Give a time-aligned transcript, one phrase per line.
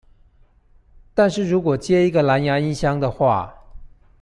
[1.13, 3.53] 但是如果接一個藍芽音箱的話